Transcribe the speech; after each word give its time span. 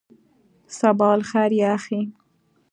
صباح 0.79 1.11
الخیر 1.17 1.51
یا 1.59 1.67
اخی. 1.77 2.01